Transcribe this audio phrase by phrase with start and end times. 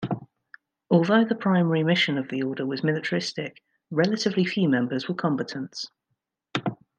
[0.89, 3.61] Although the primary mission of the order was militaristic,
[3.91, 5.91] relatively few members were combatants.